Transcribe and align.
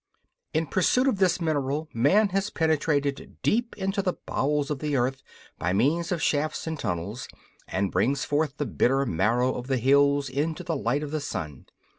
In 0.51 0.65
pursuit 0.65 1.07
of 1.07 1.19
this 1.19 1.39
mineral 1.39 1.87
Man 1.93 2.29
has 2.29 2.49
penetrated 2.49 3.37
deep 3.43 3.77
into 3.77 4.01
the 4.01 4.15
bowels 4.25 4.71
of 4.71 4.79
the 4.79 4.95
earth 4.95 5.21
by 5.59 5.73
means 5.73 6.11
of 6.11 6.23
shafts 6.23 6.65
and 6.65 6.79
tunnels, 6.79 7.27
and 7.67 7.91
brings 7.91 8.25
forth 8.25 8.57
the 8.57 8.65
bitter 8.65 9.05
marrow 9.05 9.53
of 9.53 9.67
the 9.67 9.77
hills 9.77 10.27
into 10.27 10.63
the 10.63 10.75
light 10.75 11.03
of 11.03 11.11
the 11.11 11.21
sun. 11.21 11.67